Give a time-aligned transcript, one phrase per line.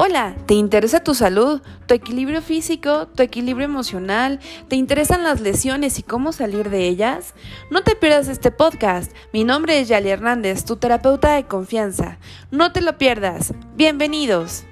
[0.00, 4.38] Hola, ¿te interesa tu salud, tu equilibrio físico, tu equilibrio emocional?
[4.68, 7.34] ¿Te interesan las lesiones y cómo salir de ellas?
[7.72, 9.10] No te pierdas este podcast.
[9.32, 12.18] Mi nombre es Yali Hernández, tu terapeuta de confianza.
[12.52, 13.54] No te lo pierdas.
[13.74, 14.66] Bienvenidos.